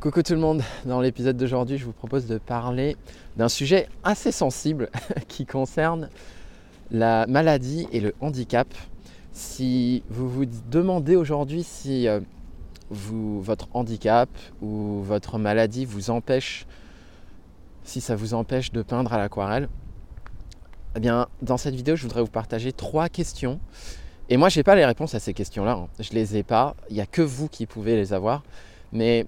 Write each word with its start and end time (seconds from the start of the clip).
Coucou 0.00 0.22
tout 0.22 0.34
le 0.34 0.38
monde, 0.38 0.62
dans 0.84 1.00
l'épisode 1.00 1.36
d'aujourd'hui 1.36 1.76
je 1.76 1.84
vous 1.84 1.92
propose 1.92 2.26
de 2.26 2.38
parler 2.38 2.96
d'un 3.36 3.48
sujet 3.48 3.88
assez 4.04 4.30
sensible 4.30 4.90
qui 5.26 5.44
concerne 5.44 6.08
la 6.92 7.26
maladie 7.26 7.88
et 7.90 7.98
le 7.98 8.14
handicap. 8.20 8.68
Si 9.32 10.04
vous 10.08 10.30
vous 10.30 10.44
demandez 10.70 11.16
aujourd'hui 11.16 11.64
si 11.64 12.06
euh, 12.06 12.20
vous, 12.90 13.42
votre 13.42 13.66
handicap 13.74 14.28
ou 14.62 15.02
votre 15.02 15.36
maladie 15.36 15.84
vous 15.84 16.10
empêche, 16.10 16.64
si 17.82 18.00
ça 18.00 18.14
vous 18.14 18.34
empêche 18.34 18.70
de 18.70 18.82
peindre 18.82 19.12
à 19.12 19.18
l'aquarelle, 19.18 19.68
eh 20.94 21.00
bien 21.00 21.26
dans 21.42 21.56
cette 21.56 21.74
vidéo 21.74 21.96
je 21.96 22.02
voudrais 22.02 22.22
vous 22.22 22.30
partager 22.30 22.70
trois 22.70 23.08
questions. 23.08 23.58
Et 24.28 24.36
moi 24.36 24.48
je 24.48 24.60
n'ai 24.60 24.62
pas 24.62 24.76
les 24.76 24.86
réponses 24.86 25.16
à 25.16 25.18
ces 25.18 25.34
questions-là, 25.34 25.72
hein. 25.72 25.88
je 25.98 26.12
les 26.12 26.36
ai 26.36 26.44
pas, 26.44 26.76
il 26.88 26.94
n'y 26.94 27.00
a 27.00 27.06
que 27.06 27.22
vous 27.22 27.48
qui 27.48 27.66
pouvez 27.66 27.96
les 27.96 28.12
avoir. 28.12 28.44
Mais 28.92 29.26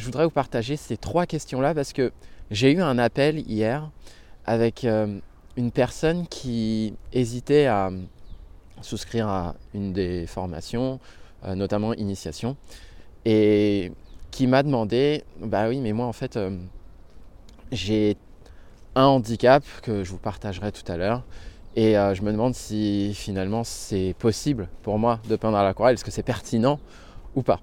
je 0.00 0.06
voudrais 0.06 0.24
vous 0.24 0.30
partager 0.30 0.76
ces 0.76 0.96
trois 0.96 1.26
questions-là 1.26 1.74
parce 1.74 1.92
que 1.92 2.10
j'ai 2.50 2.72
eu 2.72 2.80
un 2.80 2.98
appel 2.98 3.38
hier 3.38 3.90
avec 4.46 4.84
euh, 4.84 5.18
une 5.56 5.70
personne 5.70 6.26
qui 6.26 6.94
hésitait 7.12 7.66
à 7.66 7.90
souscrire 8.80 9.28
à 9.28 9.54
une 9.74 9.92
des 9.92 10.26
formations, 10.26 11.00
euh, 11.44 11.54
notamment 11.54 11.92
initiation, 11.92 12.56
et 13.26 13.92
qui 14.30 14.46
m'a 14.46 14.62
demandé, 14.62 15.22
bah 15.38 15.68
oui, 15.68 15.80
mais 15.80 15.92
moi 15.92 16.06
en 16.06 16.14
fait, 16.14 16.38
euh, 16.38 16.56
j'ai 17.70 18.16
un 18.94 19.04
handicap 19.04 19.62
que 19.82 20.02
je 20.02 20.10
vous 20.10 20.18
partagerai 20.18 20.72
tout 20.72 20.90
à 20.90 20.96
l'heure, 20.96 21.24
et 21.76 21.92
je 21.92 22.22
me 22.22 22.32
demande 22.32 22.54
si 22.54 23.14
finalement 23.14 23.62
c'est 23.62 24.16
possible 24.18 24.68
pour 24.82 24.98
moi 24.98 25.20
de 25.28 25.36
peindre 25.36 25.56
à 25.56 25.62
l'aquarelle, 25.62 25.94
est-ce 25.94 26.04
que 26.04 26.10
c'est 26.10 26.24
pertinent 26.24 26.80
ou 27.36 27.42
pas? 27.42 27.60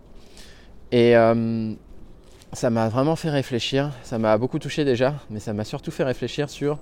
Ça 2.53 2.69
m'a 2.69 2.89
vraiment 2.89 3.15
fait 3.15 3.29
réfléchir. 3.29 3.91
Ça 4.03 4.17
m'a 4.17 4.37
beaucoup 4.37 4.59
touché 4.59 4.85
déjà, 4.85 5.15
mais 5.29 5.39
ça 5.39 5.53
m'a 5.53 5.63
surtout 5.63 5.91
fait 5.91 6.03
réfléchir 6.03 6.49
sur 6.49 6.79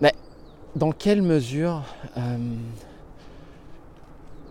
mais 0.00 0.12
dans 0.74 0.92
quelle 0.92 1.22
mesure, 1.22 1.82
euh, 2.16 2.36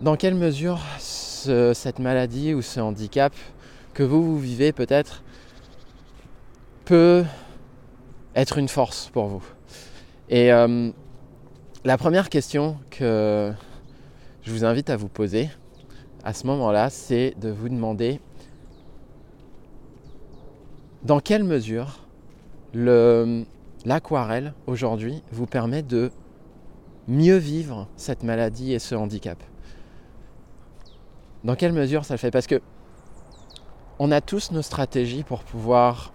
dans 0.00 0.16
quelle 0.16 0.34
mesure 0.34 0.80
cette 0.98 1.98
maladie 1.98 2.54
ou 2.54 2.62
ce 2.62 2.80
handicap 2.80 3.34
que 3.92 4.02
vous, 4.02 4.22
vous 4.22 4.38
vivez 4.38 4.72
peut-être 4.72 5.22
peut 6.84 7.24
être 8.34 8.58
une 8.58 8.68
force 8.68 9.10
pour 9.12 9.26
vous? 9.26 9.42
Et 10.28 10.52
euh, 10.52 10.90
la 11.84 11.98
première 11.98 12.30
question 12.30 12.78
que 12.90 13.52
je 14.42 14.50
vous 14.50 14.64
invite 14.64 14.88
à 14.88 14.96
vous 14.96 15.08
poser 15.08 15.50
à 16.24 16.32
ce 16.32 16.46
moment-là, 16.46 16.88
c'est 16.88 17.34
de 17.38 17.50
vous 17.50 17.68
demander 17.68 18.20
dans 21.04 21.20
quelle 21.20 21.44
mesure 21.44 22.00
l'aquarelle 22.74 24.54
aujourd'hui 24.66 25.22
vous 25.32 25.46
permet 25.46 25.82
de 25.82 26.10
mieux 27.08 27.36
vivre 27.36 27.88
cette 27.96 28.22
maladie 28.22 28.72
et 28.72 28.78
ce 28.78 28.94
handicap? 28.94 29.38
Dans 31.44 31.56
quelle 31.56 31.72
mesure 31.72 32.04
ça 32.04 32.14
le 32.14 32.18
fait? 32.18 32.30
Parce 32.30 32.46
que 32.46 32.60
on 33.98 34.12
a 34.12 34.20
tous 34.20 34.52
nos 34.52 34.62
stratégies 34.62 35.24
pour 35.24 35.42
pouvoir 35.44 36.12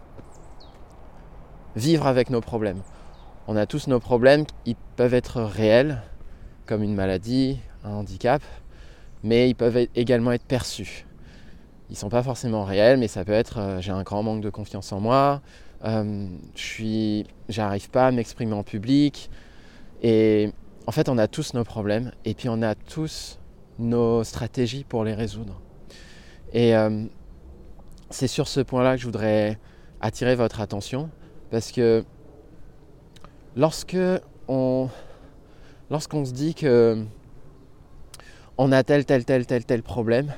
vivre 1.76 2.08
avec 2.08 2.30
nos 2.30 2.42
problèmes. 2.42 2.82
On 3.48 3.56
a 3.56 3.66
tous 3.66 3.88
nos 3.88 4.00
problèmes, 4.00 4.46
ils 4.66 4.76
peuvent 4.96 5.14
être 5.14 5.42
réels, 5.42 6.02
comme 6.66 6.84
une 6.84 6.96
maladie, 6.96 7.60
un 7.84 7.92
handicap, 7.92 8.42
mais 9.24 9.50
ils 9.50 9.56
peuvent 9.56 9.88
également 9.96 10.32
être 10.32 10.46
perçus 10.46 11.07
ils 11.90 11.96
sont 11.96 12.10
pas 12.10 12.24
forcément 12.24 12.64
réels, 12.64 12.98
mais 12.98 13.08
ça 13.08 13.24
peut 13.24 13.32
être 13.32 13.60
euh, 13.60 13.82
j'ai 13.82 13.92
un 13.92 14.04
grand 14.04 14.24
manque 14.24 14.42
de 14.42 14.50
confiance 14.50 14.92
en 14.92 15.00
moi, 15.00 15.42
euh, 15.86 16.28
je 16.56 17.24
j'arrive 17.50 17.90
pas 17.90 18.08
à 18.08 18.12
m'exprimer 18.12 18.54
en 18.54 18.64
public. 18.64 19.30
Et 20.02 20.52
en 20.86 20.92
fait, 20.92 21.10
on 21.10 21.18
a 21.18 21.28
tous 21.28 21.54
nos 21.54 21.64
problèmes 21.64 22.12
et 22.26 22.34
puis 22.34 22.50
on 22.50 22.62
a 22.62 22.76
tous 22.76 23.40
nos 23.80 24.24
stratégies 24.24 24.84
pour 24.84 25.04
les 25.04 25.14
résoudre. 25.14 25.62
Et 26.54 26.76
euh, 26.76 27.06
c'est 28.10 28.28
sur 28.28 28.48
ce 28.48 28.60
point-là 28.60 28.96
que 28.96 29.02
je 29.02 29.06
voudrais 29.06 29.60
attirer 30.02 30.36
votre 30.36 30.62
attention 30.62 31.10
parce 31.52 31.72
que 31.72 32.04
lorsque 33.56 33.98
on, 34.48 34.90
lorsqu'on 35.90 36.26
se 36.26 36.32
dit 36.32 36.54
que 36.54 37.04
on 38.58 38.72
a 38.72 38.84
tel, 38.84 39.06
tel, 39.06 39.26
tel, 39.26 39.46
tel, 39.46 39.66
tel 39.66 39.84
problème, 39.84 40.34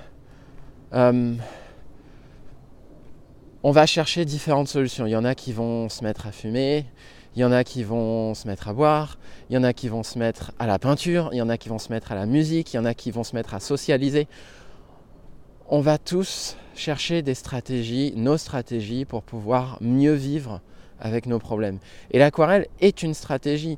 euh, 0.94 1.36
on 3.64 3.72
va 3.72 3.86
chercher 3.86 4.26
différentes 4.26 4.68
solutions. 4.68 5.06
Il 5.06 5.12
y 5.12 5.16
en 5.16 5.26
a 5.26 5.36
qui 5.36 5.52
vont 5.52 5.90
se 5.90 6.04
mettre 6.04 6.28
à 6.28 6.32
fumer, 6.32 6.86
il 7.36 7.42
y 7.42 7.46
en 7.46 7.52
a 7.52 7.64
qui 7.64 7.84
vont 7.84 8.34
se 8.34 8.48
mettre 8.48 8.70
à 8.70 8.74
boire, 8.74 9.18
il 9.50 9.56
y 9.56 9.58
en 9.58 9.64
a 9.64 9.74
qui 9.74 9.88
vont 9.88 10.04
se 10.04 10.18
mettre 10.18 10.52
à 10.60 10.66
la 10.66 10.80
peinture, 10.80 11.30
il 11.32 11.38
y 11.38 11.42
en 11.42 11.50
a 11.50 11.58
qui 11.58 11.70
vont 11.70 11.78
se 11.78 11.92
mettre 11.92 12.12
à 12.12 12.16
la 12.16 12.26
musique, 12.26 12.74
il 12.74 12.78
y 12.78 12.80
en 12.80 12.86
a 12.86 12.94
qui 12.94 13.12
vont 13.12 13.24
se 13.24 13.36
mettre 13.36 13.54
à 13.54 13.60
socialiser. 13.60 14.28
On 15.68 15.82
va 15.82 15.98
tous 15.98 16.58
chercher 16.74 17.22
des 17.22 17.36
stratégies, 17.36 18.14
nos 18.16 18.38
stratégies 18.38 19.06
pour 19.06 19.22
pouvoir 19.22 19.78
mieux 19.82 20.14
vivre 20.14 20.62
avec 21.00 21.26
nos 21.28 21.40
problèmes. 21.40 21.80
Et 22.12 22.20
l'aquarelle 22.20 22.68
est 22.80 23.04
une 23.04 23.14
stratégie. 23.14 23.78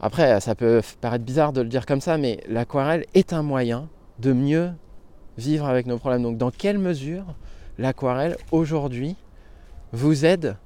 Après, 0.00 0.40
ça 0.40 0.54
peut 0.54 0.80
paraître 1.00 1.24
bizarre 1.24 1.52
de 1.52 1.60
le 1.60 1.68
dire 1.68 1.84
comme 1.84 2.00
ça, 2.00 2.16
mais 2.16 2.40
l'aquarelle 2.48 3.04
est 3.14 3.32
un 3.32 3.42
moyen 3.42 3.88
de 4.20 4.32
mieux 4.32 4.70
vivre 5.38 5.66
avec 5.66 5.86
nos 5.86 5.98
problèmes. 5.98 6.22
Donc 6.22 6.36
dans 6.36 6.50
quelle 6.50 6.78
mesure 6.78 7.24
l'aquarelle 7.78 8.36
aujourd'hui 8.52 9.16
vous 9.92 10.26
aide 10.26 10.56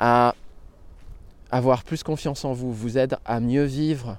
à 0.00 0.34
avoir 1.50 1.82
plus 1.82 2.02
confiance 2.02 2.44
en 2.46 2.52
vous, 2.52 2.72
vous 2.72 2.96
aide 2.96 3.16
à 3.26 3.40
mieux 3.40 3.64
vivre 3.64 4.16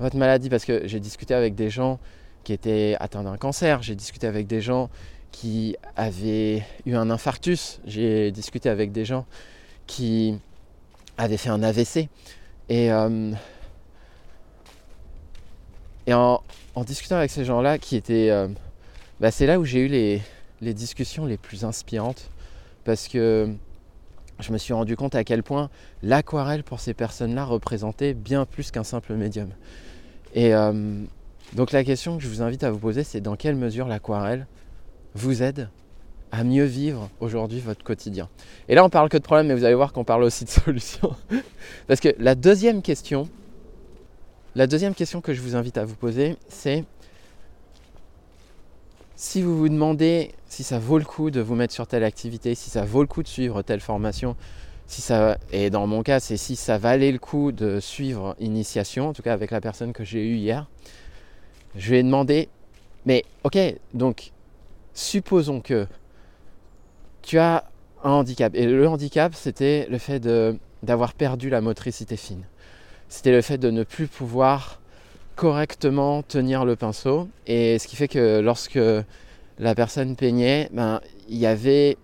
votre 0.00 0.16
maladie? 0.16 0.50
Parce 0.50 0.66
que 0.66 0.86
j'ai 0.86 1.00
discuté 1.00 1.32
avec 1.32 1.54
des 1.54 1.70
gens 1.70 1.98
qui 2.42 2.52
étaient 2.52 2.96
atteints 3.00 3.22
d'un 3.22 3.38
cancer, 3.38 3.82
j'ai 3.82 3.94
discuté 3.94 4.26
avec 4.26 4.46
des 4.46 4.60
gens 4.60 4.90
qui 5.32 5.76
avaient 5.96 6.62
eu 6.84 6.94
un 6.94 7.10
infarctus, 7.10 7.80
j'ai 7.86 8.30
discuté 8.30 8.68
avec 8.68 8.92
des 8.92 9.04
gens 9.04 9.24
qui 9.86 10.38
avaient 11.16 11.36
fait 11.36 11.48
un 11.48 11.62
AVC. 11.62 12.08
Et, 12.68 12.92
euh, 12.92 13.32
en, 16.12 16.40
discutant 16.84 17.16
avec 17.16 17.30
ces 17.30 17.44
gens-là 17.44 17.78
qui 17.78 17.96
étaient 17.96 18.30
euh, 18.30 18.48
bah, 19.24 19.30
c'est 19.30 19.46
là 19.46 19.58
où 19.58 19.64
j'ai 19.64 19.78
eu 19.78 19.88
les, 19.88 20.74
discussions 20.74 21.24
les 21.24 21.38
plus 21.38 21.64
inspirantes 21.64 22.28
parce 22.84 23.08
que 23.08 23.48
je 24.38 24.52
me 24.52 24.58
suis 24.58 24.74
rendu 24.74 24.96
compte 24.96 25.14
à 25.14 25.24
quel 25.24 25.42
point 25.42 25.70
l'aquarelle 26.02 26.62
pour 26.62 26.78
ces 26.78 26.92
personnes-là 26.92 27.46
représentait 27.46 28.12
bien 28.12 28.44
plus 28.44 28.70
qu'un 28.70 28.84
simple 28.84 29.14
médium. 29.14 29.48
Et 30.34 30.54
euh, 30.54 31.02
donc 31.54 31.72
la 31.72 31.84
question 31.84 32.18
que 32.18 32.22
je 32.22 32.28
vous 32.28 32.42
invite 32.42 32.64
à 32.64 32.70
vous 32.70 32.78
poser, 32.78 33.02
c'est 33.02 33.22
dans 33.22 33.34
quelle 33.34 33.56
mesure 33.56 33.88
l'aquarelle 33.88 34.46
vous 35.14 35.42
aide 35.42 35.70
à 36.30 36.44
mieux 36.44 36.66
vivre 36.66 37.08
aujourd'hui 37.18 37.60
votre 37.60 37.82
quotidien? 37.82 38.28
Et 38.68 38.74
là, 38.74 38.84
on 38.84 38.90
parle 38.90 39.08
que 39.08 39.16
de 39.16 39.22
problèmes, 39.22 39.46
mais 39.46 39.54
vous 39.54 39.64
allez 39.64 39.74
voir 39.74 39.94
qu'on 39.94 40.04
parle 40.04 40.24
aussi 40.24 40.44
de 40.44 40.50
solutions. 40.66 41.16
Parce 41.86 42.00
que 42.00 42.14
la 42.18 42.34
deuxième 42.34 42.82
question, 42.82 43.30
la 44.54 44.66
deuxième 44.66 44.94
question 44.94 45.22
que 45.22 45.32
je 45.32 45.40
vous 45.40 45.56
invite 45.56 45.78
à 45.78 45.86
vous 45.86 45.96
poser, 45.96 46.36
c'est 46.50 46.84
si 49.16 49.42
vous 49.42 49.56
vous 49.56 49.68
demandez 49.68 50.32
si 50.48 50.62
ça 50.62 50.78
vaut 50.78 50.98
le 50.98 51.04
coup 51.04 51.30
de 51.30 51.40
vous 51.40 51.54
mettre 51.54 51.72
sur 51.72 51.86
telle 51.86 52.04
activité, 52.04 52.54
si 52.54 52.70
ça 52.70 52.84
vaut 52.84 53.02
le 53.02 53.06
coup 53.06 53.22
de 53.22 53.28
suivre 53.28 53.62
telle 53.62 53.80
formation, 53.80 54.36
si 54.86 55.00
ça, 55.00 55.38
et 55.52 55.70
dans 55.70 55.86
mon 55.86 56.02
cas, 56.02 56.20
c'est 56.20 56.36
si 56.36 56.56
ça 56.56 56.78
valait 56.78 57.12
le 57.12 57.18
coup 57.18 57.52
de 57.52 57.80
suivre 57.80 58.36
initiation, 58.38 59.08
en 59.08 59.12
tout 59.12 59.22
cas 59.22 59.32
avec 59.32 59.50
la 59.50 59.60
personne 59.60 59.92
que 59.92 60.04
j'ai 60.04 60.24
eue 60.24 60.36
hier, 60.36 60.68
je 61.76 61.90
lui 61.90 61.98
ai 61.98 62.02
demandé, 62.02 62.48
mais 63.06 63.24
ok, 63.44 63.58
donc 63.94 64.32
supposons 64.92 65.60
que 65.60 65.86
tu 67.22 67.38
as 67.38 67.64
un 68.04 68.10
handicap. 68.10 68.54
Et 68.54 68.66
le 68.66 68.86
handicap, 68.86 69.34
c'était 69.34 69.86
le 69.90 69.98
fait 69.98 70.20
d'avoir 70.82 71.14
perdu 71.14 71.50
la 71.50 71.60
motricité 71.60 72.16
fine. 72.16 72.44
C'était 73.08 73.32
le 73.32 73.42
fait 73.42 73.58
de 73.58 73.70
ne 73.70 73.82
plus 73.82 74.06
pouvoir 74.06 74.80
correctement 75.36 76.22
tenir 76.22 76.64
le 76.64 76.76
pinceau. 76.76 77.28
Et 77.46 77.78
ce 77.78 77.86
qui 77.86 77.96
fait 77.96 78.08
que 78.08 78.40
lorsque 78.40 78.78
la 79.58 79.74
personne 79.74 80.16
peignait, 80.16 80.68
ben, 80.72 81.00
il 81.28 81.38
y 81.38 81.46
avait 81.46 81.96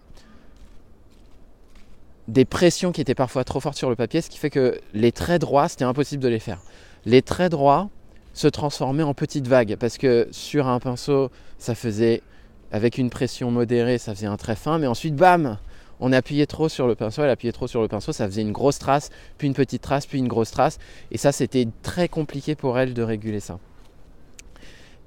des 2.28 2.44
pressions 2.44 2.92
qui 2.92 3.00
étaient 3.00 3.14
parfois 3.14 3.44
trop 3.44 3.60
fortes 3.60 3.76
sur 3.76 3.90
le 3.90 3.96
papier, 3.96 4.20
ce 4.20 4.30
qui 4.30 4.38
fait 4.38 4.50
que 4.50 4.80
les 4.94 5.12
traits 5.12 5.40
droits, 5.40 5.68
c'était 5.68 5.84
impossible 5.84 6.22
de 6.22 6.28
les 6.28 6.38
faire. 6.38 6.60
Les 7.04 7.22
traits 7.22 7.50
droits 7.50 7.88
se 8.34 8.46
transformaient 8.46 9.02
en 9.02 9.14
petites 9.14 9.48
vagues, 9.48 9.76
parce 9.76 9.98
que 9.98 10.28
sur 10.30 10.68
un 10.68 10.78
pinceau, 10.78 11.30
ça 11.58 11.74
faisait, 11.74 12.22
avec 12.70 12.98
une 12.98 13.10
pression 13.10 13.50
modérée, 13.50 13.98
ça 13.98 14.14
faisait 14.14 14.28
un 14.28 14.36
trait 14.36 14.54
fin, 14.54 14.78
mais 14.78 14.86
ensuite, 14.86 15.16
bam, 15.16 15.58
on 16.00 16.12
appuyait 16.12 16.46
trop 16.46 16.68
sur 16.68 16.86
le 16.86 16.94
pinceau, 16.94 17.22
elle 17.22 17.30
appuyait 17.30 17.52
trop 17.52 17.66
sur 17.66 17.82
le 17.82 17.88
pinceau, 17.88 18.12
ça 18.12 18.26
faisait 18.26 18.42
une 18.42 18.52
grosse 18.52 18.78
trace, 18.78 19.10
puis 19.38 19.46
une 19.46 19.54
petite 19.54 19.82
trace, 19.82 20.06
puis 20.06 20.18
une 20.18 20.28
grosse 20.28 20.50
trace. 20.50 20.78
Et 21.10 21.18
ça, 21.18 21.32
c'était 21.32 21.68
très 21.82 22.08
compliqué 22.08 22.54
pour 22.54 22.78
elle 22.78 22.94
de 22.94 23.02
réguler 23.02 23.40
ça. 23.40 23.58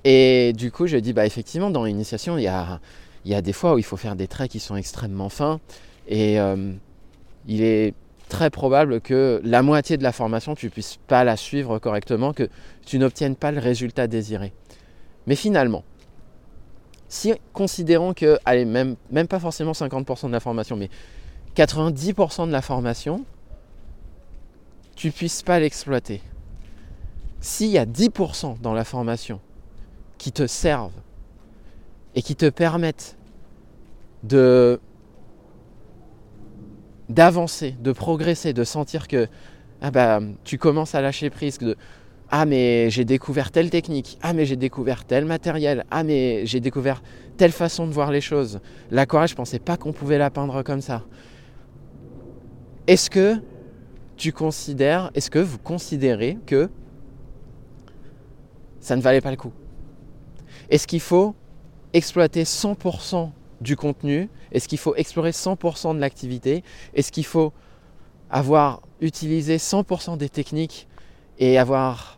Et 0.03 0.53
du 0.53 0.71
coup, 0.71 0.87
je 0.87 0.97
dis, 0.97 1.13
bah 1.13 1.25
effectivement, 1.25 1.69
dans 1.69 1.85
l'initiation, 1.85 2.37
il 2.37 2.43
y 2.43 2.47
a, 2.47 2.79
il 3.25 3.31
y 3.31 3.35
a 3.35 3.41
des 3.41 3.53
fois 3.53 3.75
où 3.75 3.77
il 3.77 3.83
faut 3.83 3.97
faire 3.97 4.15
des 4.15 4.27
traits 4.27 4.51
qui 4.51 4.59
sont 4.59 4.75
extrêmement 4.75 5.29
fins 5.29 5.59
et 6.07 6.39
euh, 6.39 6.73
il 7.47 7.61
est 7.61 7.93
très 8.29 8.49
probable 8.49 8.99
que 8.99 9.41
la 9.43 9.61
moitié 9.61 9.97
de 9.97 10.03
la 10.03 10.11
formation, 10.11 10.55
tu 10.55 10.65
ne 10.65 10.71
puisses 10.71 10.97
pas 11.07 11.23
la 11.23 11.37
suivre 11.37 11.79
correctement, 11.79 12.33
que 12.33 12.49
tu 12.85 12.99
n'obtiennes 12.99 13.35
pas 13.35 13.51
le 13.51 13.59
résultat 13.59 14.07
désiré. 14.07 14.53
Mais 15.27 15.35
finalement, 15.35 15.83
si 17.13 17.31
considérons 17.53 18.15
que, 18.15 18.39
allez, 18.43 18.65
même, 18.65 18.95
même 19.11 19.27
pas 19.27 19.39
forcément 19.39 19.73
50% 19.73 20.27
de 20.27 20.31
la 20.31 20.39
formation, 20.39 20.75
mais 20.75 20.89
90% 21.55 22.47
de 22.47 22.51
la 22.51 22.63
formation, 22.63 23.23
tu 24.95 25.11
puisses 25.11 25.43
pas 25.43 25.59
l'exploiter. 25.59 26.23
S'il 27.39 27.67
y 27.67 27.77
a 27.77 27.85
10% 27.85 28.59
dans 28.61 28.73
la 28.73 28.83
formation 28.83 29.39
qui 30.17 30.31
te 30.31 30.47
servent 30.47 30.99
et 32.15 32.23
qui 32.23 32.35
te 32.35 32.49
permettent 32.49 33.15
de 34.23 34.79
d'avancer, 37.09 37.75
de 37.79 37.91
progresser, 37.91 38.53
de 38.53 38.63
sentir 38.63 39.07
que 39.07 39.27
ah 39.81 39.91
bah, 39.91 40.19
tu 40.45 40.57
commences 40.57 40.95
à 40.95 41.01
lâcher 41.01 41.29
prise, 41.29 41.59
de 41.59 41.77
ah 42.35 42.47
mais 42.47 42.89
j'ai 42.89 43.05
découvert 43.05 43.51
telle 43.51 43.69
technique, 43.69 44.17
ah 44.23 44.33
mais 44.33 44.47
j'ai 44.47 44.55
découvert 44.55 45.05
tel 45.05 45.23
matériel, 45.23 45.85
ah 45.91 46.03
mais 46.03 46.47
j'ai 46.47 46.59
découvert 46.59 47.03
telle 47.37 47.51
façon 47.51 47.85
de 47.85 47.91
voir 47.91 48.09
les 48.09 48.21
choses. 48.21 48.59
L'aquarelle, 48.89 49.27
je 49.29 49.35
pensais 49.35 49.59
pas 49.59 49.77
qu'on 49.77 49.93
pouvait 49.93 50.17
la 50.17 50.31
peindre 50.31 50.63
comme 50.63 50.81
ça. 50.81 51.03
Est-ce 52.87 53.11
que 53.11 53.35
tu 54.17 54.31
considères, 54.31 55.11
est-ce 55.13 55.29
que 55.29 55.37
vous 55.37 55.59
considérez 55.59 56.39
que 56.47 56.71
ça 58.79 58.95
ne 58.95 59.01
valait 59.03 59.21
pas 59.21 59.29
le 59.29 59.37
coup? 59.37 59.53
Est-ce 60.71 60.87
qu'il 60.87 61.01
faut 61.01 61.35
exploiter 61.93 62.45
100% 62.45 63.29
du 63.61 63.75
contenu? 63.75 64.27
Est-ce 64.51 64.67
qu'il 64.67 64.79
faut 64.79 64.95
explorer 64.95 65.29
100% 65.29 65.93
de 65.93 65.99
l'activité? 65.99 66.63
Est-ce 66.95 67.11
qu'il 67.11 67.25
faut 67.25 67.53
avoir 68.31 68.81
utilisé 69.01 69.57
100% 69.57 70.17
des 70.17 70.29
techniques 70.29 70.87
et 71.37 71.59
avoir 71.59 72.17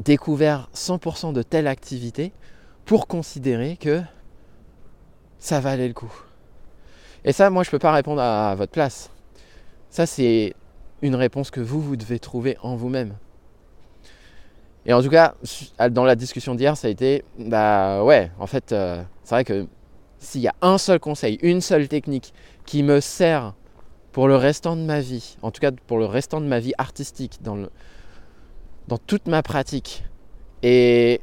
découvert 0.00 0.68
100% 0.74 1.32
de 1.32 1.42
telle 1.42 1.66
activité 1.66 2.32
pour 2.84 3.06
considérer 3.06 3.76
que 3.76 4.02
ça 5.38 5.60
valait 5.60 5.88
le 5.88 5.94
coup 5.94 6.12
Et 7.24 7.32
ça, 7.32 7.50
moi, 7.50 7.62
je 7.62 7.68
ne 7.68 7.72
peux 7.72 7.78
pas 7.78 7.92
répondre 7.92 8.20
à 8.20 8.54
votre 8.54 8.72
place. 8.72 9.10
Ça, 9.88 10.06
c'est 10.06 10.54
une 11.02 11.14
réponse 11.14 11.50
que 11.50 11.60
vous, 11.60 11.80
vous 11.80 11.96
devez 11.96 12.18
trouver 12.18 12.56
en 12.62 12.76
vous-même. 12.76 13.14
Et 14.86 14.92
en 14.92 15.02
tout 15.02 15.10
cas, 15.10 15.34
dans 15.90 16.04
la 16.04 16.16
discussion 16.16 16.54
d'hier, 16.54 16.76
ça 16.76 16.88
a 16.88 16.90
été, 16.90 17.24
bah 17.38 18.02
ouais, 18.02 18.30
en 18.38 18.46
fait, 18.46 18.72
euh, 18.72 19.02
c'est 19.24 19.34
vrai 19.34 19.44
que 19.44 19.66
s'il 20.18 20.40
y 20.40 20.48
a 20.48 20.54
un 20.62 20.78
seul 20.78 20.98
conseil, 20.98 21.38
une 21.42 21.60
seule 21.60 21.88
technique 21.88 22.32
qui 22.64 22.82
me 22.82 23.00
sert 23.00 23.54
pour 24.12 24.26
le 24.26 24.36
restant 24.36 24.76
de 24.76 24.82
ma 24.82 25.00
vie, 25.00 25.36
en 25.42 25.50
tout 25.50 25.60
cas 25.60 25.70
pour 25.86 25.98
le 25.98 26.06
restant 26.06 26.40
de 26.40 26.46
ma 26.46 26.60
vie 26.60 26.72
artistique, 26.78 27.38
dans, 27.42 27.56
le, 27.56 27.70
dans 28.90 28.98
toute 28.98 29.28
ma 29.28 29.40
pratique, 29.44 30.04
et 30.64 31.20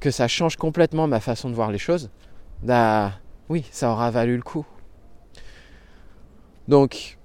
que 0.00 0.10
ça 0.10 0.26
change 0.26 0.56
complètement 0.56 1.06
ma 1.06 1.20
façon 1.20 1.48
de 1.48 1.54
voir 1.54 1.70
les 1.70 1.78
choses, 1.78 2.10
bah 2.64 3.12
oui, 3.48 3.64
ça 3.70 3.92
aura 3.92 4.10
valu 4.10 4.36
le 4.36 4.42
coup. 4.42 4.66
Donc, 6.66 7.18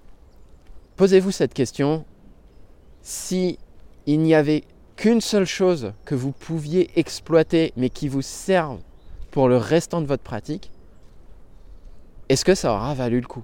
posez-vous 0.96 1.32
cette 1.32 1.56
question. 1.56 2.06
Si 3.02 3.58
il 4.06 4.20
n'y 4.20 4.36
avait 4.36 4.64
qu'une 4.96 5.22
seule 5.22 5.46
chose 5.46 5.94
que 6.06 6.14
vous 6.14 6.34
pouviez 6.34 6.92
exploiter, 7.00 7.74
mais 7.76 7.90
qui 7.90 8.10
vous 8.10 8.22
serve 8.22 8.78
pour 9.32 9.48
le 9.48 9.58
restant 9.58 10.02
de 10.02 10.06
votre 10.06 10.24
pratique, 10.24 10.70
est-ce 12.30 12.46
que 12.46 12.54
ça 12.54 12.74
aura 12.74 12.94
valu 12.94 13.22
le 13.22 13.28
coup? 13.28 13.44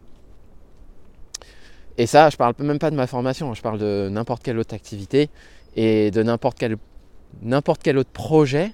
Et 1.98 2.06
ça, 2.06 2.30
je 2.30 2.38
parle 2.38 2.53
même 2.59 2.77
pas 2.77 2.91
de 2.91 2.95
ma 2.95 3.07
formation, 3.07 3.56
je 3.56 3.63
parle 3.63 3.80
de 3.80 4.09
n'importe 4.12 4.44
quelle 4.44 4.59
autre 4.59 4.75
activité 4.75 5.31
et 5.75 6.12
de 6.12 6.24
n'importe 6.24 6.57
quel, 6.57 7.98
autre 7.98 8.10
projet 8.12 8.74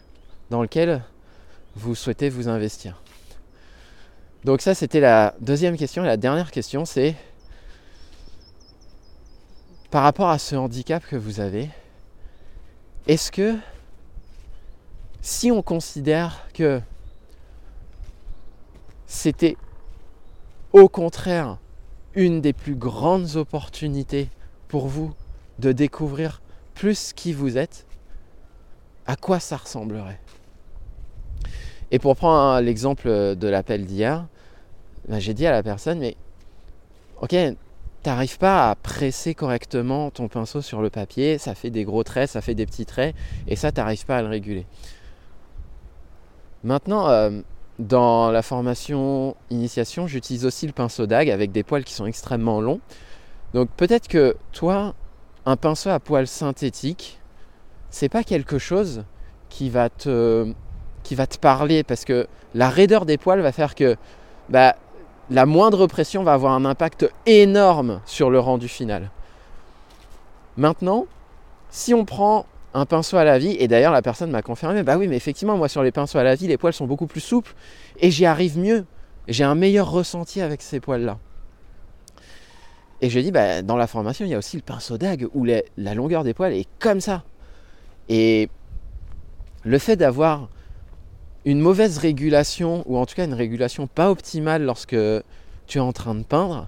dans 0.49 0.61
lequel 0.61 1.03
vous 1.75 1.95
souhaitez 1.95 2.29
vous 2.29 2.49
investir. 2.49 3.01
Donc 4.43 4.61
ça, 4.61 4.73
c'était 4.73 4.99
la 4.99 5.35
deuxième 5.39 5.77
question. 5.77 6.03
La 6.03 6.17
dernière 6.17 6.51
question, 6.51 6.85
c'est 6.85 7.15
par 9.91 10.03
rapport 10.03 10.29
à 10.29 10.39
ce 10.39 10.55
handicap 10.55 11.05
que 11.05 11.15
vous 11.15 11.39
avez, 11.39 11.69
est-ce 13.07 13.31
que 13.31 13.57
si 15.21 15.51
on 15.51 15.61
considère 15.61 16.47
que 16.53 16.81
c'était 19.05 19.57
au 20.71 20.87
contraire 20.87 21.57
une 22.15 22.41
des 22.41 22.53
plus 22.53 22.75
grandes 22.75 23.35
opportunités 23.35 24.29
pour 24.67 24.87
vous 24.87 25.13
de 25.59 25.71
découvrir 25.71 26.40
plus 26.73 27.13
qui 27.13 27.33
vous 27.33 27.57
êtes, 27.57 27.85
à 29.05 29.15
quoi 29.15 29.39
ça 29.39 29.57
ressemblerait 29.57 30.19
Et 31.91 31.99
pour 31.99 32.15
prendre 32.15 32.61
l'exemple 32.61 33.07
de 33.35 33.47
l'appel 33.47 33.85
d'hier, 33.85 34.27
ben, 35.07 35.19
j'ai 35.19 35.33
dit 35.33 35.45
à 35.47 35.51
la 35.51 35.63
personne, 35.63 35.99
mais 35.99 36.15
ok, 37.21 37.35
t'arrives 38.03 38.37
pas 38.37 38.69
à 38.71 38.75
presser 38.75 39.35
correctement 39.35 40.11
ton 40.11 40.27
pinceau 40.27 40.61
sur 40.61 40.81
le 40.81 40.89
papier, 40.89 41.37
ça 41.37 41.55
fait 41.55 41.69
des 41.69 41.83
gros 41.83 42.03
traits, 42.03 42.29
ça 42.29 42.41
fait 42.41 42.55
des 42.55 42.65
petits 42.65 42.85
traits, 42.85 43.15
et 43.47 43.55
ça, 43.55 43.71
t'arrives 43.71 44.05
pas 44.05 44.17
à 44.17 44.21
le 44.21 44.27
réguler. 44.27 44.65
Maintenant, 46.63 47.09
euh, 47.09 47.41
dans 47.79 48.31
la 48.31 48.41
formation 48.41 49.35
initiation, 49.49 50.07
j'utilise 50.07 50.45
aussi 50.45 50.67
le 50.67 50.73
pinceau 50.73 51.07
d'ag 51.07 51.29
avec 51.29 51.51
des 51.51 51.63
poils 51.63 51.83
qui 51.83 51.93
sont 51.93 52.05
extrêmement 52.05 52.61
longs. 52.61 52.79
Donc 53.53 53.69
peut-être 53.71 54.07
que 54.07 54.35
toi, 54.51 54.93
un 55.45 55.55
pinceau 55.55 55.89
à 55.89 55.99
poils 55.99 56.27
synthétiques, 56.27 57.19
c'est 57.89 58.09
pas 58.09 58.23
quelque 58.23 58.57
chose 58.57 59.03
qui 59.49 59.69
va 59.69 59.89
te 59.89 60.53
qui 61.03 61.15
va 61.15 61.27
te 61.27 61.37
parler 61.37 61.83
parce 61.83 62.05
que 62.05 62.27
la 62.53 62.69
raideur 62.69 63.05
des 63.05 63.17
poils 63.17 63.41
va 63.41 63.51
faire 63.51 63.75
que 63.75 63.95
bah, 64.49 64.75
la 65.29 65.45
moindre 65.45 65.87
pression 65.87 66.23
va 66.23 66.33
avoir 66.33 66.53
un 66.53 66.65
impact 66.65 67.09
énorme 67.25 68.01
sur 68.05 68.29
le 68.29 68.39
rendu 68.39 68.67
final. 68.67 69.09
Maintenant, 70.57 71.05
si 71.69 71.93
on 71.93 72.05
prend 72.05 72.45
un 72.73 72.85
pinceau 72.85 73.17
à 73.17 73.23
la 73.23 73.39
vie, 73.39 73.55
et 73.59 73.67
d'ailleurs 73.67 73.93
la 73.93 74.01
personne 74.01 74.31
m'a 74.31 74.41
confirmé, 74.41 74.83
bah 74.83 74.97
oui, 74.97 75.07
mais 75.07 75.15
effectivement, 75.15 75.57
moi 75.57 75.67
sur 75.69 75.83
les 75.83 75.91
pinceaux 75.91 76.19
à 76.19 76.23
la 76.23 76.35
vie, 76.35 76.47
les 76.47 76.57
poils 76.57 76.73
sont 76.73 76.85
beaucoup 76.85 77.07
plus 77.07 77.21
souples 77.21 77.53
et 77.99 78.11
j'y 78.11 78.25
arrive 78.25 78.57
mieux. 78.59 78.85
J'ai 79.27 79.43
un 79.43 79.55
meilleur 79.55 79.89
ressenti 79.89 80.41
avec 80.41 80.61
ces 80.61 80.79
poils-là. 80.79 81.17
Et 83.01 83.09
je 83.09 83.19
dis, 83.19 83.31
bah, 83.31 83.63
dans 83.63 83.77
la 83.77 83.87
formation, 83.87 84.25
il 84.25 84.29
y 84.29 84.35
a 84.35 84.37
aussi 84.37 84.57
le 84.57 84.61
pinceau 84.61 84.97
d'ag 84.97 85.27
où 85.33 85.43
la 85.43 85.93
longueur 85.95 86.23
des 86.23 86.33
poils 86.33 86.53
est 86.53 86.67
comme 86.79 87.01
ça. 87.01 87.23
Et 88.09 88.49
le 89.63 89.77
fait 89.79 89.95
d'avoir 89.95 90.49
une 91.45 91.59
mauvaise 91.59 91.97
régulation, 91.97 92.83
ou 92.85 92.97
en 92.97 93.07
tout 93.07 93.15
cas 93.15 93.25
une 93.25 93.33
régulation 93.33 93.87
pas 93.87 94.11
optimale 94.11 94.63
lorsque 94.63 94.95
tu 95.65 95.77
es 95.77 95.81
en 95.81 95.93
train 95.93 96.13
de 96.13 96.23
peindre, 96.23 96.67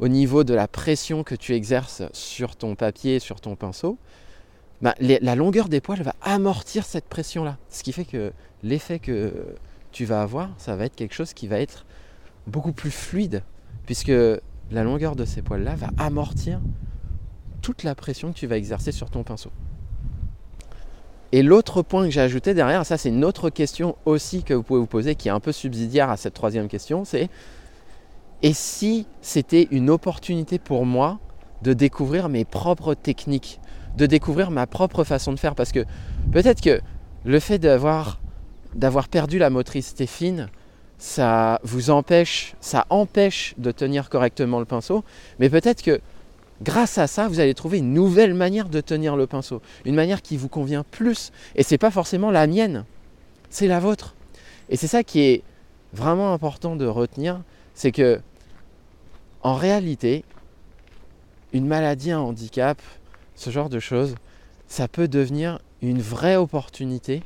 au 0.00 0.08
niveau 0.08 0.42
de 0.42 0.54
la 0.54 0.66
pression 0.66 1.22
que 1.22 1.36
tu 1.36 1.54
exerces 1.54 2.02
sur 2.12 2.56
ton 2.56 2.74
papier, 2.74 3.20
sur 3.20 3.40
ton 3.40 3.54
pinceau, 3.54 3.96
bah, 4.82 4.96
la 4.98 5.34
longueur 5.36 5.68
des 5.68 5.80
poils 5.80 6.02
va 6.02 6.16
amortir 6.20 6.84
cette 6.84 7.04
pression-là. 7.04 7.58
Ce 7.70 7.84
qui 7.84 7.92
fait 7.92 8.04
que 8.04 8.32
l'effet 8.64 8.98
que 8.98 9.54
tu 9.92 10.04
vas 10.04 10.22
avoir, 10.22 10.50
ça 10.58 10.74
va 10.74 10.86
être 10.86 10.96
quelque 10.96 11.14
chose 11.14 11.32
qui 11.32 11.46
va 11.46 11.60
être 11.60 11.86
beaucoup 12.48 12.72
plus 12.72 12.90
fluide, 12.90 13.44
puisque 13.86 14.12
la 14.70 14.84
longueur 14.84 15.16
de 15.16 15.24
ces 15.24 15.42
poils-là 15.42 15.74
va 15.74 15.90
amortir 15.98 16.60
toute 17.62 17.82
la 17.82 17.94
pression 17.94 18.32
que 18.32 18.38
tu 18.38 18.46
vas 18.46 18.56
exercer 18.56 18.92
sur 18.92 19.10
ton 19.10 19.22
pinceau. 19.22 19.50
Et 21.32 21.42
l'autre 21.42 21.82
point 21.82 22.04
que 22.04 22.10
j'ai 22.10 22.20
ajouté 22.20 22.54
derrière, 22.54 22.86
ça 22.86 22.96
c'est 22.96 23.08
une 23.08 23.24
autre 23.24 23.50
question 23.50 23.96
aussi 24.04 24.42
que 24.42 24.54
vous 24.54 24.62
pouvez 24.62 24.80
vous 24.80 24.86
poser, 24.86 25.14
qui 25.14 25.28
est 25.28 25.32
un 25.32 25.40
peu 25.40 25.52
subsidiaire 25.52 26.10
à 26.10 26.16
cette 26.16 26.34
troisième 26.34 26.68
question, 26.68 27.04
c'est 27.04 27.28
et 28.42 28.52
si 28.52 29.06
c'était 29.22 29.68
une 29.70 29.88
opportunité 29.88 30.58
pour 30.58 30.84
moi 30.84 31.18
de 31.62 31.72
découvrir 31.72 32.28
mes 32.28 32.44
propres 32.44 32.94
techniques 32.94 33.60
de 33.96 34.06
découvrir 34.06 34.50
ma 34.50 34.66
propre 34.66 35.04
façon 35.04 35.32
de 35.32 35.38
faire? 35.38 35.54
Parce 35.54 35.72
que 35.72 35.84
peut-être 36.32 36.60
que 36.60 36.80
le 37.24 37.40
fait 37.40 37.58
d'avoir, 37.58 38.20
d'avoir 38.74 39.08
perdu 39.08 39.38
la 39.38 39.50
motricité 39.50 40.06
fine, 40.06 40.48
ça 41.04 41.60
vous 41.62 41.90
empêche, 41.90 42.54
ça 42.60 42.86
empêche 42.88 43.54
de 43.58 43.70
tenir 43.72 44.08
correctement 44.08 44.58
le 44.58 44.64
pinceau. 44.64 45.04
Mais 45.38 45.50
peut-être 45.50 45.82
que 45.82 46.00
grâce 46.62 46.96
à 46.96 47.06
ça, 47.06 47.28
vous 47.28 47.40
allez 47.40 47.52
trouver 47.52 47.76
une 47.78 47.92
nouvelle 47.92 48.32
manière 48.32 48.70
de 48.70 48.80
tenir 48.80 49.14
le 49.14 49.26
pinceau. 49.26 49.60
Une 49.84 49.94
manière 49.94 50.22
qui 50.22 50.38
vous 50.38 50.48
convient 50.48 50.82
plus. 50.82 51.30
Et 51.56 51.62
ce 51.62 51.74
n'est 51.74 51.78
pas 51.78 51.90
forcément 51.90 52.30
la 52.30 52.46
mienne, 52.46 52.86
c'est 53.50 53.68
la 53.68 53.80
vôtre. 53.80 54.14
Et 54.70 54.78
c'est 54.78 54.86
ça 54.86 55.04
qui 55.04 55.20
est 55.20 55.42
vraiment 55.92 56.32
important 56.32 56.74
de 56.74 56.86
retenir, 56.86 57.42
c'est 57.74 57.92
que 57.92 58.18
en 59.42 59.56
réalité, 59.56 60.24
une 61.52 61.66
maladie, 61.66 62.12
un 62.12 62.20
handicap, 62.20 62.80
ce 63.34 63.50
genre 63.50 63.68
de 63.68 63.78
choses, 63.78 64.14
ça 64.68 64.88
peut 64.88 65.06
devenir 65.06 65.58
une 65.82 66.00
vraie 66.00 66.36
opportunité 66.36 67.22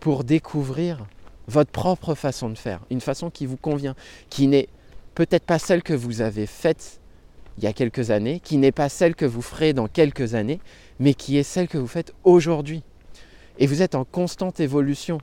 pour 0.00 0.24
découvrir 0.24 1.06
votre 1.48 1.70
propre 1.70 2.14
façon 2.14 2.48
de 2.48 2.58
faire, 2.58 2.80
une 2.90 3.00
façon 3.00 3.30
qui 3.30 3.46
vous 3.46 3.56
convient, 3.56 3.94
qui 4.30 4.46
n'est 4.46 4.68
peut-être 5.14 5.44
pas 5.44 5.58
celle 5.58 5.82
que 5.82 5.94
vous 5.94 6.20
avez 6.20 6.46
faite 6.46 7.00
il 7.58 7.64
y 7.64 7.66
a 7.66 7.72
quelques 7.72 8.10
années, 8.10 8.40
qui 8.40 8.56
n'est 8.56 8.72
pas 8.72 8.88
celle 8.88 9.14
que 9.14 9.24
vous 9.24 9.42
ferez 9.42 9.72
dans 9.72 9.86
quelques 9.86 10.34
années, 10.34 10.60
mais 10.98 11.14
qui 11.14 11.36
est 11.38 11.44
celle 11.44 11.68
que 11.68 11.78
vous 11.78 11.86
faites 11.86 12.12
aujourd'hui. 12.24 12.82
Et 13.58 13.66
vous 13.66 13.82
êtes 13.82 13.94
en 13.94 14.04
constante 14.04 14.58
évolution, 14.58 15.18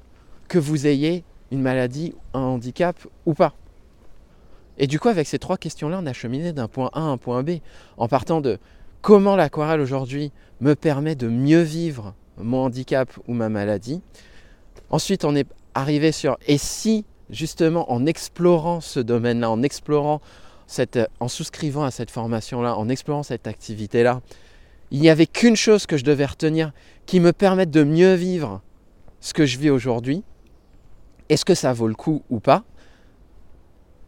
que 0.47 0.57
vous 0.57 0.87
ayez 0.87 1.23
une 1.51 1.61
maladie, 1.61 2.13
un 2.33 2.39
handicap 2.39 2.95
ou 3.25 3.33
pas. 3.33 3.53
Et 4.77 4.87
du 4.87 4.99
coup, 4.99 5.09
avec 5.09 5.27
ces 5.27 5.39
trois 5.39 5.57
questions-là, 5.57 5.99
on 6.01 6.05
a 6.05 6.13
cheminé 6.13 6.53
d'un 6.53 6.67
point 6.67 6.89
A 6.93 6.99
à 6.99 7.03
un 7.03 7.17
point 7.17 7.43
B, 7.43 7.59
en 7.97 8.07
partant 8.07 8.39
de 8.39 8.57
comment 9.01 9.35
l'aquarelle 9.35 9.81
aujourd'hui 9.81 10.31
me 10.61 10.75
permet 10.75 11.15
de 11.15 11.27
mieux 11.27 11.61
vivre 11.61 12.13
mon 12.37 12.65
handicap 12.65 13.09
ou 13.27 13.33
ma 13.33 13.49
maladie. 13.49 14.01
Ensuite, 14.89 15.25
on 15.25 15.35
est 15.35 15.47
arrivé 15.73 16.11
sur 16.11 16.37
et 16.47 16.57
si 16.57 17.05
justement 17.29 17.91
en 17.91 18.05
explorant 18.05 18.81
ce 18.81 18.99
domaine-là, 18.99 19.49
en 19.49 19.63
explorant 19.63 20.21
cette, 20.67 20.99
en 21.19 21.27
souscrivant 21.27 21.83
à 21.83 21.91
cette 21.91 22.11
formation-là, 22.11 22.77
en 22.77 22.89
explorant 22.89 23.23
cette 23.23 23.47
activité-là, 23.47 24.21
il 24.91 24.99
n'y 24.99 25.09
avait 25.09 25.25
qu'une 25.25 25.55
chose 25.55 25.85
que 25.85 25.97
je 25.97 26.03
devais 26.03 26.25
retenir 26.25 26.71
qui 27.05 27.19
me 27.19 27.33
permette 27.33 27.71
de 27.71 27.83
mieux 27.83 28.13
vivre 28.13 28.61
ce 29.21 29.33
que 29.33 29.45
je 29.45 29.57
vis 29.57 29.69
aujourd'hui. 29.69 30.23
Est-ce 31.29 31.45
que 31.45 31.55
ça 31.55 31.71
vaut 31.71 31.87
le 31.87 31.95
coup 31.95 32.23
ou 32.29 32.39
pas? 32.39 32.63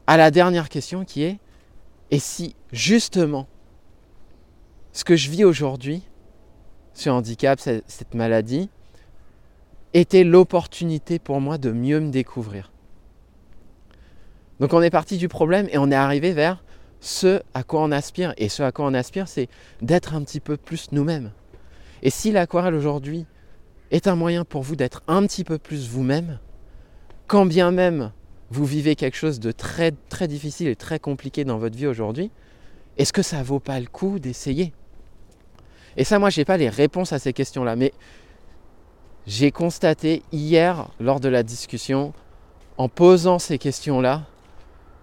À 0.08 0.18
la 0.18 0.32
dernière 0.32 0.68
question 0.68 1.06
qui 1.06 1.24
est, 1.24 1.40
et 2.12 2.20
si 2.20 2.56
justement 2.74 3.48
ce 4.92 5.04
que 5.04 5.16
je 5.16 5.30
vis 5.30 5.46
aujourd'hui, 5.46 6.04
ce 6.94 7.10
handicap, 7.10 7.60
cette 7.60 8.14
maladie, 8.14 8.70
était 9.94 10.24
l'opportunité 10.24 11.20
pour 11.20 11.40
moi 11.40 11.58
de 11.58 11.72
mieux 11.72 12.00
me 12.00 12.10
découvrir. 12.10 12.72
Donc 14.60 14.74
on 14.74 14.82
est 14.82 14.90
parti 14.90 15.18
du 15.18 15.28
problème 15.28 15.68
et 15.72 15.78
on 15.78 15.92
est 15.92 15.96
arrivé 15.96 16.32
vers 16.32 16.64
ce 17.00 17.42
à 17.54 17.64
quoi 17.64 17.82
on 17.82 17.92
aspire. 17.92 18.34
Et 18.38 18.50
ce 18.50 18.64
à 18.64 18.72
quoi 18.72 18.86
on 18.86 18.94
aspire, 18.94 19.28
c'est 19.28 19.50
d'être 19.82 20.16
un 20.16 20.24
petit 20.24 20.40
peu 20.40 20.58
plus 20.58 20.92
nous-mêmes. 20.92 21.32
Et 22.02 22.10
si 22.10 22.32
l'aquarelle 22.32 22.76
aujourd'hui 22.76 23.26
est 23.92 24.08
un 24.08 24.16
moyen 24.16 24.46
pour 24.46 24.64
vous 24.64 24.76
d'être 24.76 25.02
un 25.08 25.26
petit 25.26 25.44
peu 25.44 25.58
plus 25.58 25.90
vous-même, 25.90 26.40
quand 27.28 27.46
bien 27.46 27.72
même 27.72 28.12
vous 28.50 28.66
vivez 28.66 28.96
quelque 28.96 29.18
chose 29.18 29.40
de 29.40 29.52
très 29.52 29.92
très 30.10 30.28
difficile 30.28 30.68
et 30.68 30.76
très 30.76 31.00
compliqué 31.00 31.44
dans 31.44 31.58
votre 31.58 31.76
vie 31.76 31.88
aujourd'hui, 31.88 32.32
est-ce 32.98 33.14
que 33.14 33.22
ça 33.22 33.42
vaut 33.42 33.60
pas 33.60 33.80
le 33.80 33.88
coup 33.88 34.20
d'essayer? 34.20 34.74
Et 35.98 36.04
ça, 36.04 36.20
moi, 36.20 36.30
je 36.30 36.40
n'ai 36.40 36.46
pas 36.46 36.58
les 36.58 36.70
réponses 36.70 37.14
à 37.14 37.20
ces 37.20 37.34
questions-là, 37.34 37.76
mais 37.76 37.94
j'ai 39.26 39.52
constaté 39.52 40.24
hier, 40.32 40.88
lors 41.00 41.20
de 41.20 41.30
la 41.30 41.44
discussion, 41.44 42.14
en 42.78 42.90
posant 42.90 43.40
ces 43.40 43.58
questions-là, 43.58 44.24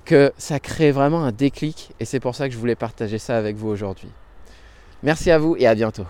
que 0.04 0.32
ça 0.38 0.58
crée 0.58 0.90
vraiment 0.90 1.24
un 1.24 1.32
déclic 1.32 1.92
et 2.00 2.04
c'est 2.04 2.20
pour 2.20 2.34
ça 2.34 2.48
que 2.48 2.54
je 2.54 2.58
voulais 2.58 2.74
partager 2.74 3.18
ça 3.18 3.36
avec 3.36 3.56
vous 3.56 3.68
aujourd'hui. 3.68 4.08
Merci 5.02 5.30
à 5.30 5.38
vous 5.38 5.56
et 5.56 5.66
à 5.66 5.74
bientôt. 5.74 6.06